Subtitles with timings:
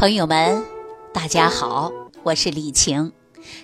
[0.00, 0.64] 朋友们，
[1.12, 3.12] 大家好，我是李晴。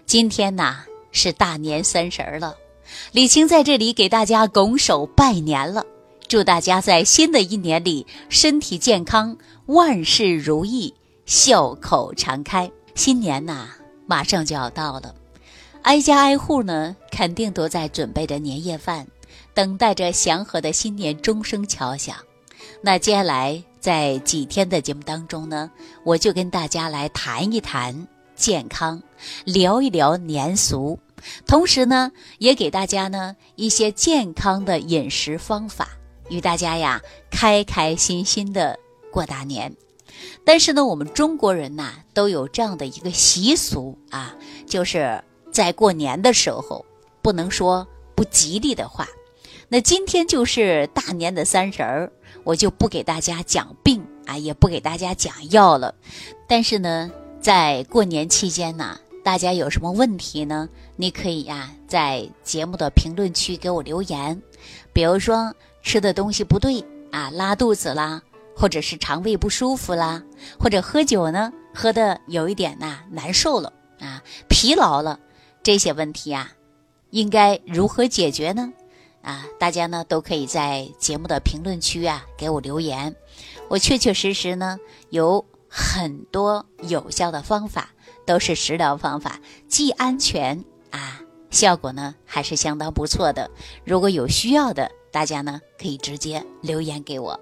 [0.04, 2.54] 今天呐是大年三十了，
[3.12, 5.86] 李晴在这里给大家拱手拜年了，
[6.28, 10.92] 祝大家在新的一年里身体健康，万事如意，
[11.24, 12.70] 笑口常开。
[12.94, 13.70] 新年呐
[14.04, 15.14] 马上就要到了，
[15.84, 19.06] 挨家挨户呢肯定都在准备着年夜饭，
[19.54, 22.14] 等待着祥和的新年钟声敲响。
[22.86, 23.60] 那接下来。
[23.80, 25.70] 在几天的节目当中呢，
[26.02, 29.00] 我就跟大家来谈一谈健康，
[29.44, 30.98] 聊一聊年俗，
[31.46, 35.88] 同时呢，也给大家呢一些健康的饮食方法，
[36.28, 38.76] 与大家呀开开心心的
[39.12, 39.72] 过大年。
[40.44, 44.34] 但是呢，我们中国人呐都有这样的一个习俗啊，
[44.66, 45.22] 就是
[45.52, 46.84] 在过年的时候
[47.22, 49.06] 不能说不吉利的话。
[49.68, 52.10] 那今天就是大年的三十儿。
[52.44, 55.94] 我就不给大家讲病啊，也不给大家讲药了。
[56.48, 60.68] 但是呢，在过年期间呢，大家有什么问题呢？
[60.96, 64.40] 你可以呀，在节目的评论区给我留言。
[64.92, 68.22] 比如说吃的东西不对啊，拉肚子啦，
[68.56, 70.22] 或者是肠胃不舒服啦，
[70.58, 75.18] 或者喝酒呢，喝的有一点呐难受了啊，疲劳了，
[75.62, 76.52] 这些问题啊，
[77.10, 78.72] 应该如何解决呢？
[79.26, 83.16] 啊，大家呢都可以在节目的评论区啊给我留言，
[83.68, 84.78] 我确确实实呢
[85.10, 87.90] 有很多有效的方法，
[88.24, 93.50] 都是食疗方法，既安全啊，效果呢还是相当不错的。
[93.84, 97.40] 如果有需要的，大家呢可以直接留言给我。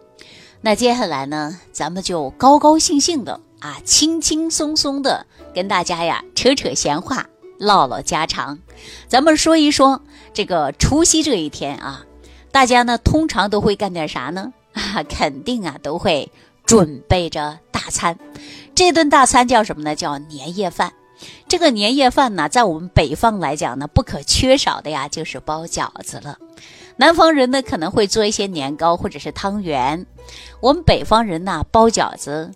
[0.62, 7.26] 那接下来呢，咱们就高高兴兴的啊，轻轻松松的跟大家呀扯扯闲话。
[7.56, 8.58] 唠唠家常，
[9.06, 10.02] 咱们说一说
[10.34, 12.04] 这个除夕这一天啊，
[12.50, 14.52] 大家呢通常都会干点啥呢？
[14.72, 16.30] 啊， 肯定啊都会
[16.66, 18.18] 准备着大餐。
[18.74, 19.94] 这顿大餐叫什么呢？
[19.94, 20.92] 叫年夜饭。
[21.48, 26.36] 这个年夜饭呢，在我们北方来讲呢，不可缺少的呀就是包饺子了。
[26.96, 30.04] 南方人呢可能会做一些年糕或者是汤圆，
[30.60, 32.52] 我们北方人呢包饺子，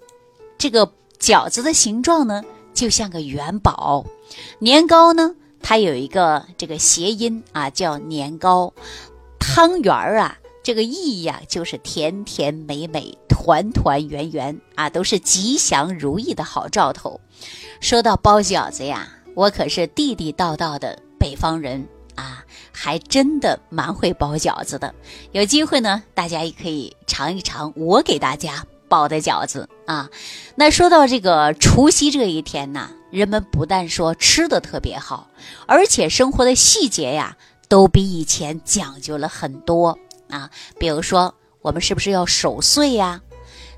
[0.58, 2.42] 这个饺子的形状呢。
[2.74, 4.06] 就像个元宝，
[4.60, 8.72] 年糕呢，它有一个这个谐音啊，叫年糕。
[9.38, 17.20] 汤圆儿啊，这个意义啊，就是甜甜美美、团团圆圆啊，都是吉祥如意的好兆头。
[17.80, 24.94] 说到包饺子呀，我可是地地道道的北方人啊，还真的蛮会包饺子的。
[25.32, 28.64] 有机会呢，大家也可以尝一尝我给大家。
[28.88, 30.10] 包的饺子啊，
[30.56, 35.28] 那说到这个除夕这一天呢，人们不但说吃的特别好，
[35.66, 37.36] 而且生活的细节呀，
[37.68, 39.98] 都比以前讲究了很多
[40.28, 40.50] 啊。
[40.78, 43.20] 比如说，我们是不是要守岁呀？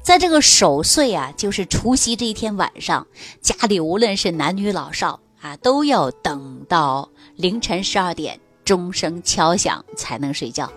[0.02, 3.06] 在这个守岁啊，就是除夕这一天晚上，
[3.42, 10.72] 家里无论是男女老少啊，都要等到凌晨十二点钟声敲响才能睡觉。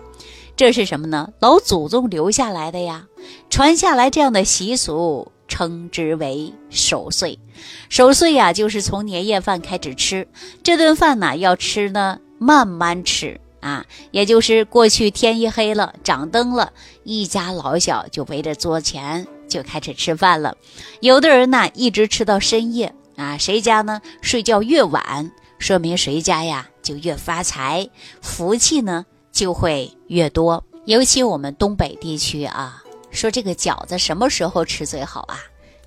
[0.56, 1.30] 这是什么呢？
[1.40, 3.06] 老祖宗留下来的呀，
[3.50, 7.40] 传下来这样的习俗，称之为守岁。
[7.88, 10.28] 守岁呀，就是从年夜饭开始吃。
[10.62, 13.84] 这顿饭呢，要吃呢，慢慢吃啊。
[14.12, 16.72] 也就是过去天一黑了，掌灯了，
[17.02, 20.56] 一家老小就围着桌前就开始吃饭了。
[21.00, 23.36] 有的人呢，一直吃到深夜啊。
[23.38, 27.88] 谁家呢，睡觉越晚，说明谁家呀就越发财，
[28.22, 29.04] 福气呢。
[29.34, 35.40] 就会越多，尤其我们东北地区啊，说这个饺子什么时候吃最好啊？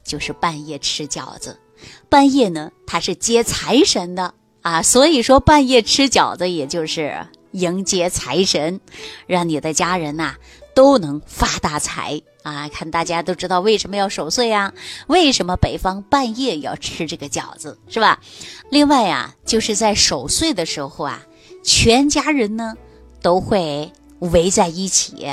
[0.04, 1.58] 就是半夜吃饺子。
[2.10, 8.82] 半夜呢，它是接财神的啊，所以说半夜吃饺子，也就是迎接财神，
[9.28, 10.36] 让你的家人呐
[10.76, 12.68] 都能发大财啊！
[12.68, 14.74] 看大家都知道为什么要守岁呀？
[15.08, 18.20] 为什么北方半夜要吃这个饺子，是吧？
[18.70, 21.26] 另外呀，就是在守岁的时候啊，
[21.64, 22.76] 全家人呢。
[23.28, 25.30] 都会围在一起，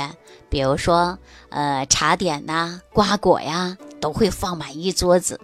[0.49, 1.17] 比如说，
[1.47, 5.39] 呃，茶点呐、瓜果呀，都会放满一桌子。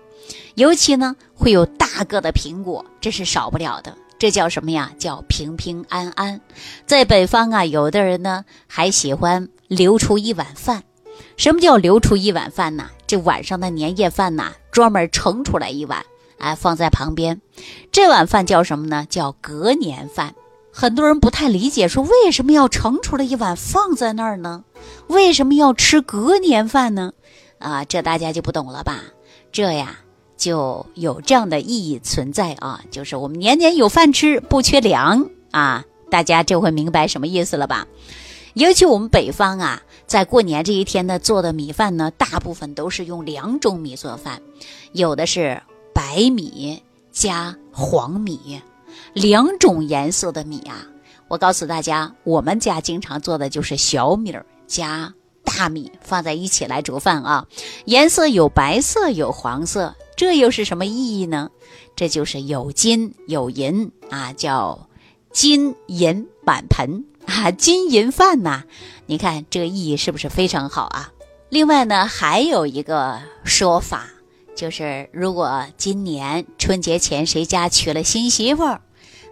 [0.55, 3.95] 尤其呢，会有大个的苹果，这是少不了的。
[4.19, 4.91] 这叫什么呀？
[4.99, 6.41] 叫平平安安。
[6.85, 10.83] 在北方啊，有的人呢还喜欢留出一碗饭。
[11.37, 12.89] 什么叫留出一碗饭呢？
[13.07, 16.05] 这晚上的年夜饭呐，专门盛出来一碗，
[16.37, 17.39] 哎，放在旁边。
[17.93, 19.07] 这碗饭叫什么呢？
[19.09, 20.35] 叫隔年饭。
[20.71, 24.63] 很多人不太理解，说为什么要盛出来一碗放在那儿呢？
[25.07, 27.13] 为什么要吃隔年饭呢？
[27.59, 29.01] 啊，这大家就不懂了吧？
[29.51, 29.97] 这呀
[30.37, 37.85] 就有这样的意义存在啊，就是我们年年有饭吃，不缺粮啊，大家就会明白什么意思了吧？
[38.53, 44.41] 尤其我们北方啊，在过年这一天呢，做的米饭呢，大部分都是用两种米做饭，
[44.93, 45.61] 有的是
[45.93, 46.81] 白米
[47.11, 48.61] 加黄米，
[49.13, 50.87] 两种颜色的米啊。
[51.27, 55.13] 我告诉大家，我们家经常做的就是小米儿加
[55.45, 57.47] 大米放在一起来煮饭啊，
[57.85, 61.49] 颜色有白色有黄色，这又是什么意义呢？
[61.95, 64.89] 这就是有金有银啊，叫
[65.31, 68.63] 金银满盆啊，金银饭呐。
[69.05, 71.13] 你看这个意义是不是非常好啊？
[71.47, 74.07] 另外呢，还有一个说法，
[74.53, 78.81] 就是如果今年春节前谁家娶了新媳妇儿。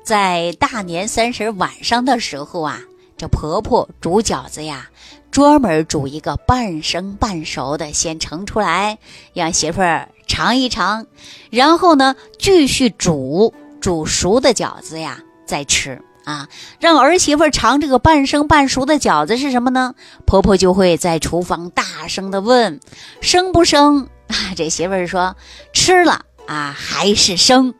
[0.09, 2.79] 在大年三十晚上的时候啊，
[3.15, 4.89] 这婆婆煮饺子呀，
[5.29, 8.97] 专门煮一个半生半熟的，先盛出来，
[9.35, 11.05] 让媳妇儿尝一尝，
[11.51, 16.47] 然后呢，继续煮煮熟的饺子呀，再吃啊。
[16.79, 19.93] 让儿媳妇尝这个半生半熟的饺子是什么呢？
[20.25, 22.79] 婆婆就会在厨房大声的问
[23.21, 25.35] ：“生不生？”啊，这媳妇儿说
[25.71, 27.75] ：“吃了啊，还是生。”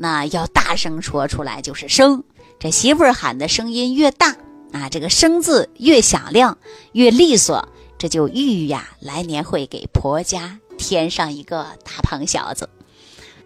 [0.00, 2.22] 那要大声说出来就是生，
[2.58, 4.36] 这媳妇儿喊的声音越大
[4.72, 6.56] 啊，这个生字越响亮
[6.92, 7.68] 越利索，
[7.98, 12.70] 这就寓意呀来年会给婆家添上一个大胖小子。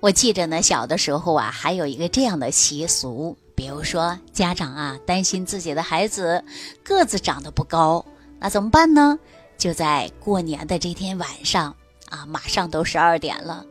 [0.00, 6.44] 我记着呢，小的时候啊，还有一个这样的习俗，比如说家长啊担心自己的孩子
[6.82, 8.04] 个子长得不高，
[8.38, 9.18] 那怎么办呢？
[9.56, 11.74] 就在过年的这天晚上
[12.10, 13.64] 啊，马上都十二点了。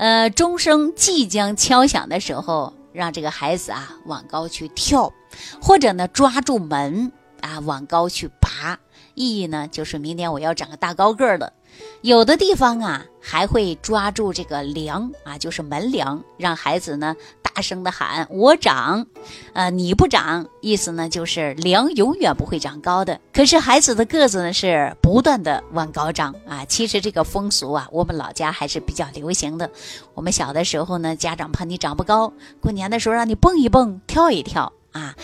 [0.00, 5.12] 呃，钟声即将敲响的时候，让这个孩子啊往高去跳，
[5.60, 7.12] 或者呢抓住门
[7.42, 8.78] 啊往高去爬，
[9.12, 11.52] 意义呢就是明年我要长个大高个儿的。
[12.00, 17.14] 有的地方啊还会抓住这个梁啊，就是门梁，让孩子呢。
[17.60, 19.06] 大声的喊：“我长，
[19.52, 23.20] 呃，你不长。”意思呢，就是梁永远不会长高的。
[23.34, 26.64] 可是孩子的个子呢，是不断的往高长啊。
[26.64, 29.70] 其实这个风俗啊，我们老家还是比较流行的。
[30.14, 35.14] 我们小的时候呢，家长怕你长不高，过年的时候让你蹦一蹦、跳一跳啊。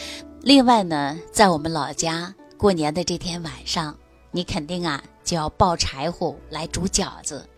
[0.42, 3.96] 另外呢，在我们老家过年的这天晚上，
[4.30, 7.48] 你肯定啊就要抱柴火来煮饺子。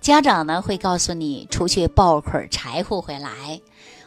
[0.00, 3.60] 家长呢会告诉你出去抱捆柴火回来。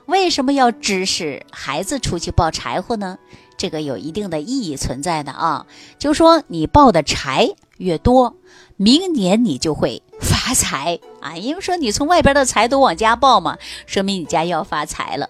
[0.10, 3.18] 为什么要指使孩子出去抱柴火呢？
[3.58, 5.68] 这个有一定的意义存在的啊，
[6.00, 7.48] 就说你抱的柴
[7.78, 8.36] 越多，
[8.76, 11.38] 明年你就会发财啊。
[11.38, 15.30] 因为说你从外边的财都往家抱嘛，说明你家要发财了。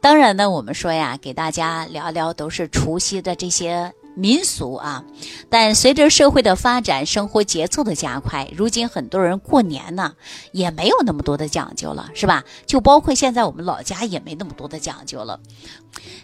[0.00, 3.92] 当然呢，我们说呀，给大家聊聊都是除夕的这些。
[4.14, 5.04] 民俗啊，
[5.48, 10.14] 但随着社会的发展，生活节奏的加快，如今很多人过年呢
[10.52, 12.44] 也没有那么多的讲究了，是吧？
[12.66, 15.40] 就包括现在我们老家也没那么多的讲究了。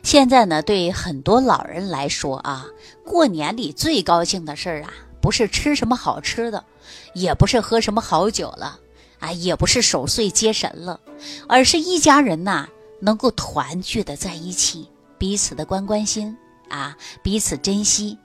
[0.02, 2.66] 现在呢，对很多老人来说啊，
[3.04, 6.64] 过年里最高兴的事儿啊，不是吃什么好吃的，
[7.12, 8.78] 也不是喝什么好酒了，
[9.18, 11.00] 啊，也不是守岁接神了，
[11.48, 12.68] 而是一家人呐
[13.00, 14.88] 能够团聚的在一起，
[15.18, 16.36] 彼此的关关心。
[16.70, 18.16] 啊，彼此珍惜。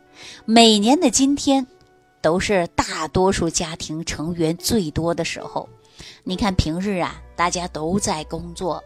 [0.45, 1.68] 每年的今天，
[2.21, 5.68] 都是大多数家庭成员最多的时候。
[6.24, 8.83] 你看平日啊，大家都在工作、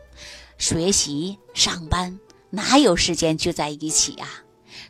[0.58, 2.20] 学习、上班，
[2.50, 4.28] 哪有时间聚在一起啊？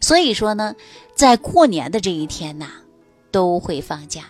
[0.02, 0.76] 所以说呢，
[1.16, 2.68] 在过年的这一天呐，
[3.32, 4.26] 都会放假。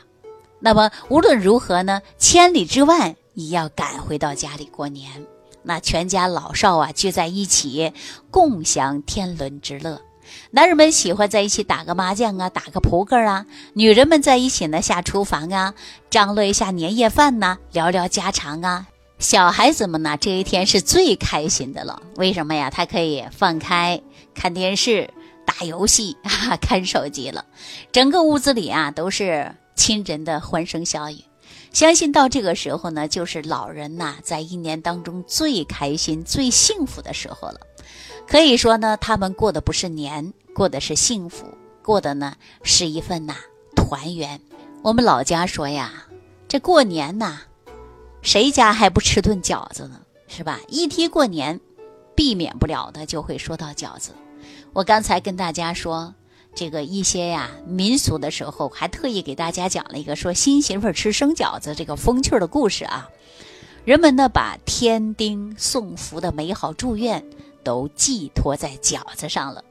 [0.60, 5.26] 那么无论如何呢，千里之外也要赶回到家里过年。
[5.64, 7.94] 那全家老少啊聚在一起，
[8.32, 10.02] 共享天伦之乐。
[10.52, 15.74] 男人们喜欢在一起打个麻将啊，打个扑克啊；女人们在一起呢下厨房啊，
[16.10, 18.88] 张罗一下年夜饭呐，聊聊家常啊。
[19.20, 22.70] 小孩子们呢这一天是最开心的了，为什么呀？
[22.70, 24.02] 他可以放开
[24.34, 25.10] 看电视、
[25.46, 26.16] 打游戏、
[26.62, 27.46] 看手机了。
[27.92, 31.24] 整个屋子里啊都是亲人的欢声笑语。
[31.72, 37.60] 相信到这个时候呢，就是老人呐在一年当中最开心、最幸福的时候了。
[38.30, 41.48] 可以说呢，他们过的不是年，过的是幸福，
[41.82, 43.36] 过的呢是一份呐
[43.76, 44.40] 团圆。
[44.84, 46.06] 我们老家说呀，
[46.48, 47.40] 这过年呐，
[48.22, 50.02] 谁家还不吃顿饺子呢？
[50.28, 50.60] 是吧？
[50.68, 51.60] 一提过年，
[52.14, 54.12] 避免不了的就会说到饺子。
[54.74, 56.14] 我刚才跟大家说
[56.54, 63.10] 这个一些呀民俗的时候，还特意给大家讲了一个说新媳妇吃生饺子这个风趣的故事啊。
[63.86, 67.26] 人们呢把添丁送福的美好祝愿。
[67.64, 69.64] 都寄托在饺子上了，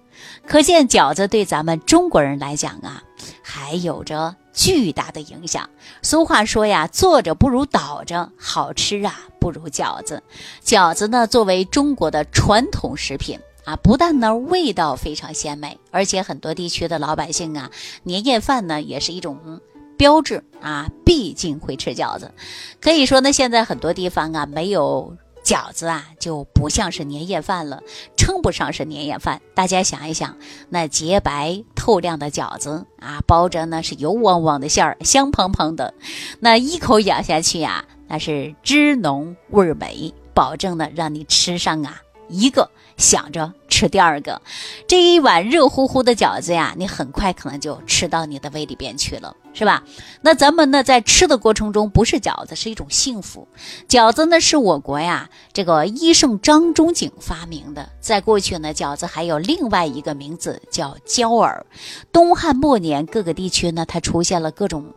[0.47, 3.02] 可见饺子对咱们中国人来讲啊，
[3.42, 5.68] 还有着巨大的影响。
[6.02, 10.23] 俗话说呀，坐着不如倒着，好吃啊不如饺子。
[10.64, 17.71] 饺子呢，作为中国的传统食品啊，不但呢味道非常鲜美，而且很多地区的老百姓啊，
[18.02, 19.61] 年夜饭呢也是一种
[19.97, 22.33] 标志啊，毕竟会吃饺子。
[22.80, 25.16] 可以说呢，现在很多地方啊没有。
[25.49, 27.83] 饺子啊，就不像是年夜饭了，
[28.19, 29.40] 称不上是年夜饭。
[29.55, 30.37] 大家想一想，
[30.69, 35.95] 那洁白透亮的饺子啊，包着呢是油汪汪的馅儿，香喷喷的，
[36.40, 42.71] 那一口咬下去呀，那是汁浓味美，保证呢让你吃上啊一个。
[42.99, 44.43] 想着吃第二个，
[44.88, 49.82] 这一碗热乎乎的饺子呀，你很快可能就吃到你的胃里边去了，是吧？
[50.22, 53.48] 那咱们呢，在吃的过程中，不是饺子，是一种幸福。
[53.88, 57.88] 饺子呢，是我国呀这个医圣张仲景发明的。
[57.98, 61.66] 在过去呢，饺子还有另外一个名字叫焦耳。
[62.12, 64.94] 东汉末年，各个地区呢，它出现了各种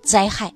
[0.00, 0.54] 灾害。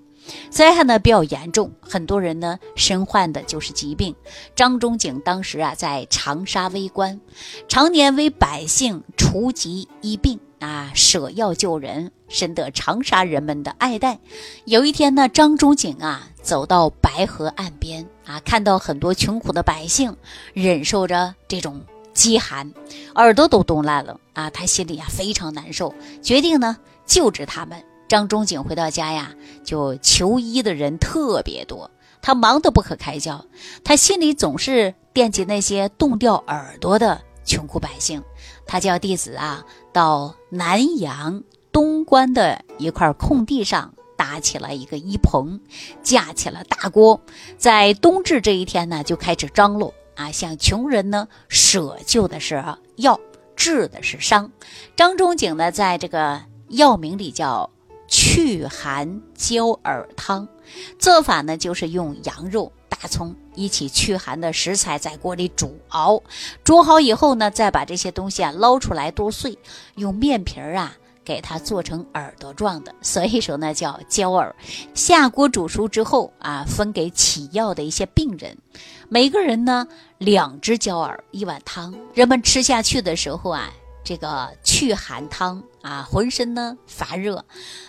[0.50, 4.14] 灾害呢比较严重，很多人呢身患的就是疾病。
[4.54, 7.20] 张仲景当时啊在长沙为官，
[7.66, 14.18] 常年为百姓除疾医病啊，舍药救人，深得长沙人们的爱戴。
[14.64, 20.16] 有一天呢，张仲景啊走到白河岸边啊，看到很多穷苦的百姓
[20.52, 21.80] 忍受着这种
[22.12, 22.72] 饥寒，
[23.14, 27.82] 耳朵都冻烂了啊，他心里啊非常难受，决定呢救治他们。
[28.08, 31.90] 张仲景回到家呀，就求医的人特别多，
[32.22, 33.44] 他忙得不可开交，
[33.84, 38.22] 他心里总是惦记那些冻掉耳朵的穷苦百姓。
[38.66, 45.60] 他叫弟子啊，到南阳东关的一块空地上搭起了一个衣棚，
[46.02, 47.20] 架起了大锅，
[47.56, 52.62] 在冬至这一天呢，就开始张罗啊，向穷人呢舍救的是
[52.96, 53.18] 药，
[53.56, 54.52] 治的是伤。
[54.94, 57.70] 张仲景呢，在这个药名里叫。
[58.10, 60.48] 祛寒焦耳汤，
[60.98, 66.22] 做法呢就是用羊肉、大葱一起驱寒的食材在锅里煮熬，
[66.62, 69.58] 煮好以后呢，再把这些东西啊捞出来剁碎，
[69.96, 74.54] 用面皮儿啊给它做成耳朵状的，所以说呢叫焦耳。
[74.94, 78.56] 下锅煮熟之后啊，分给起药的一些病人，
[79.08, 79.88] 每个人呢
[80.18, 81.94] 两只焦耳，一碗汤。
[82.14, 83.70] 人们吃下去的时候啊。
[84.04, 87.44] 这个祛寒汤啊，浑身呢发热，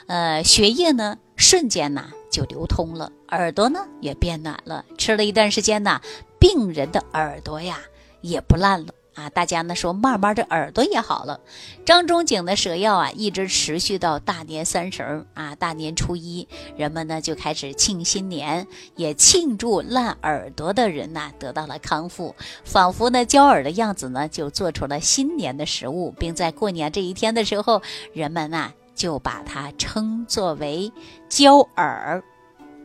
[0.07, 4.85] 呃，血液呢瞬间呢就流通了，耳朵呢也变暖了。
[4.97, 6.01] 吃了一段时间呢，
[6.39, 7.79] 病人的耳朵呀
[8.21, 8.93] 也不烂了。
[9.15, 11.41] 啊，大家呢说慢慢的耳朵也好了。
[11.83, 22.33] 张仲景的蛇药啊，一直持续到大年三十儿啊，大年初一，人们呢就开始庆新年，也庆祝烂耳朵的人呐得到了康复，
[22.63, 27.81] 仿佛呢焦耳的样子呢就做出了新年的食物，并在过年这一天的时候，
[28.13, 30.91] 人们呐就把它称作为
[31.29, 32.21] 焦耳，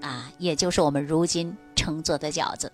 [0.00, 2.70] 啊，也就是我们如今称作的饺子。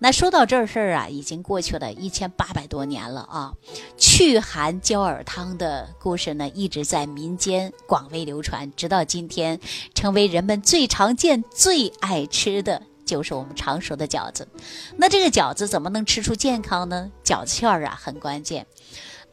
[0.00, 3.54] 那说到这事儿啊，已经过去了一千八百多年了啊。
[3.96, 9.60] 祛寒焦耳汤的故事呢，一直在民间广为流传，直到今天，
[9.94, 14.48] 成为人们最常见、最爱吃的就是我们常说的饺子。
[14.96, 17.12] 那这个饺子怎么能吃出健康呢？
[17.22, 18.66] 饺子馅儿啊很关键，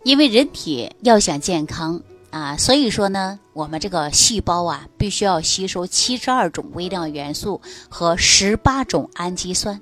[0.04, 9.82] 因为人体要想健康啊，所以说呢，我们这个细胞啊，必须要吸收七十二种微量元素和十八种氨基酸。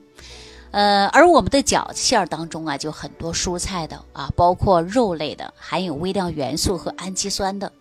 [0.71, 7.71] 呃，而我们的饺子馅儿当中啊，就很多蔬菜的啊，包括肉类的，含有微量元素和氨基酸的。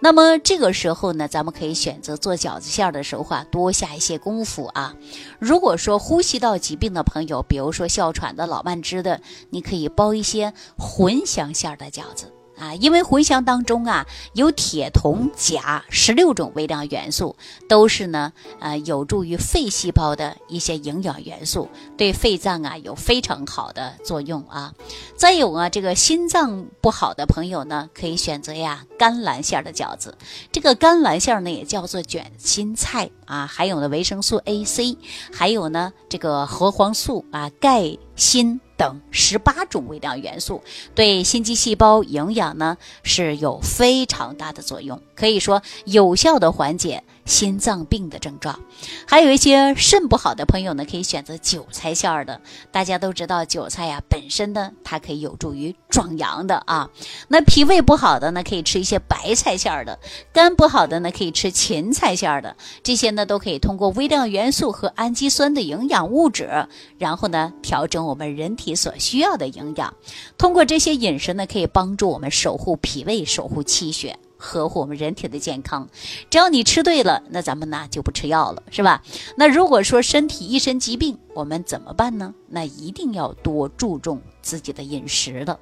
[0.00, 4.94] 那么这个时候呢，咱们可以选择做饺子馅儿的时候啊，多下一些功夫啊。
[5.38, 9.20] 如果说呼吸道疾病的朋友，比如说哮喘的、老慢支的，
[9.50, 12.32] 你可以包一些茴香馅儿的饺子。
[12.58, 17.36] 啊，因为茴香当中啊有铁、铜、钾十六种微量元素，
[17.68, 24.72] 都是呢呃有助于肺细胞的一些营养元素，对肺脏啊有非常好的作用啊。
[25.16, 30.16] 再有啊，这个心脏不好的朋友呢，可以选择呀甘蓝馅的饺子。
[30.50, 34.96] 这个甘蓝馅呢也叫做卷心菜啊，还有呢维生素 A、C，
[35.32, 38.60] 还有呢这个核黄素啊，钙、锌。
[38.78, 40.62] 等十八种微量元素
[40.94, 47.02] 对心肌细胞营养呢是有非常大的作用，可以说有效的缓解。
[47.28, 48.58] 心脏病的症状，
[49.06, 52.40] 还有一些肾不好的朋友呢，可以选择韭菜馅儿的。
[52.72, 56.88] 大家都知道，韭菜呀本身呢，它可以有助于壮阳的啊。
[57.28, 59.98] 那脾胃不好的呢，可以吃一些白菜馅儿的；
[60.32, 62.56] 肝不好的呢，可以吃芹菜馅儿的。
[62.82, 66.66] 这些呢，都可以通过微量元素和氨基酸的营养物质，
[66.96, 69.94] 然后呢，调整我们人体所需要的营养。
[70.38, 74.18] 通过这些饮食呢，可以帮助我们守护脾胃，守护气血。
[74.38, 75.88] 呵护我们人体的健康。
[76.30, 79.02] 只要你吃对了，那咱们呢就不吃药了，是吧？
[79.36, 82.32] 那如果说身体一身疾病，我们怎么办呢？
[82.48, 85.58] 那一定要多注重自己的饮食了。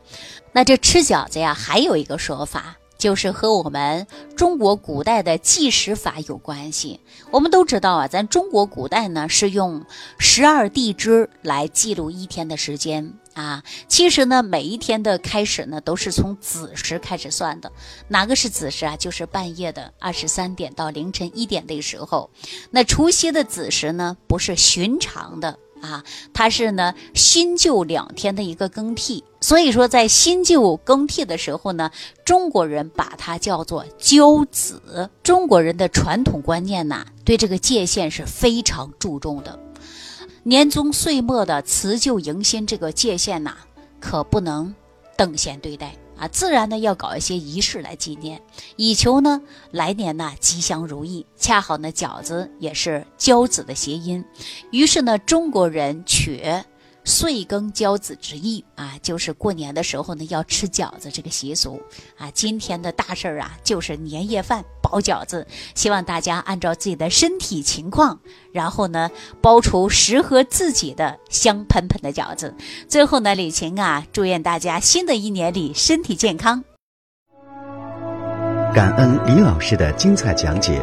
[0.53, 2.77] 那这吃饺子呀，还有一个说法。
[2.99, 7.01] 就是和我们中国古代的计时法有关系。
[7.31, 9.85] 我们都知道啊，咱中国古代呢是用
[10.19, 13.63] 十二地支来记录一天的时间啊。
[13.89, 17.71] 其实呢，每一天的开始呢都是从子时开始算的。
[18.09, 18.97] 哪个是子时啊？
[18.97, 22.31] 就是半夜的二十三点到凌晨一点的时候。
[22.71, 25.59] 那除夕的子时呢，不是寻常的。
[25.83, 31.93] 啊，它是呢新旧两天的一个更替，所以说在新旧更替的时候呢，
[32.25, 35.09] 中国人把它叫做交子。
[35.23, 39.57] 中国人的传统观念呐，对这个界限是非常注重的。
[40.43, 43.55] 年终岁末的辞旧迎新这个界限呐，
[44.01, 44.75] 可不能
[45.17, 45.95] 等闲对待。
[46.19, 48.43] 啊，自然呢要搞一些仪式来纪念，
[48.75, 51.25] 以求呢来年呢吉祥如意。
[51.37, 54.25] 恰好呢饺子也是交子的谐音，
[54.73, 56.43] 于是呢中国人取。
[57.07, 61.81] 岁耕交子之意啊，就是过年的时候呢要吃饺子这个习俗
[62.19, 62.29] 啊。
[62.33, 65.47] 今天的大事儿啊，就是年夜饭包饺子，
[65.77, 68.19] 希望大家按照自己的身体情况，
[68.53, 69.09] 然后呢
[69.41, 72.53] 包出适合自己的香喷喷的饺子。
[72.89, 76.65] 最后呢，李晴啊，祝愿大家新的一年里身体健康。
[78.75, 80.83] 感恩李老师的精彩讲解。